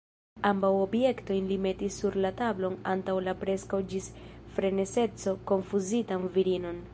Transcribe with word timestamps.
Ambaŭ 0.51 0.69
objektojn 0.85 1.51
li 1.51 1.57
metis 1.65 1.97
sur 2.03 2.17
la 2.25 2.31
tablon 2.39 2.77
antaŭ 2.93 3.15
la 3.27 3.35
preskaŭ 3.43 3.83
ĝis 3.93 4.09
frenezeco 4.57 5.37
konfuzitan 5.53 6.27
virinon. 6.41 6.83